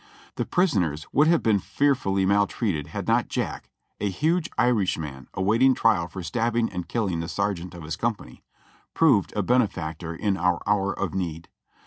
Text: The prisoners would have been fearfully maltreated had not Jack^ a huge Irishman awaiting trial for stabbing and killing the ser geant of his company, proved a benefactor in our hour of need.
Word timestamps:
The 0.35 0.47
prisoners 0.47 1.05
would 1.13 1.27
have 1.27 1.43
been 1.43 1.59
fearfully 1.59 2.25
maltreated 2.25 2.87
had 2.87 3.07
not 3.07 3.27
Jack^ 3.29 3.65
a 3.99 4.09
huge 4.09 4.49
Irishman 4.57 5.27
awaiting 5.35 5.75
trial 5.75 6.07
for 6.07 6.23
stabbing 6.23 6.71
and 6.71 6.87
killing 6.89 7.19
the 7.19 7.29
ser 7.29 7.53
geant 7.53 7.75
of 7.75 7.83
his 7.83 7.97
company, 7.97 8.41
proved 8.95 9.31
a 9.35 9.43
benefactor 9.43 10.15
in 10.15 10.37
our 10.37 10.59
hour 10.65 10.91
of 10.97 11.13
need. 11.13 11.49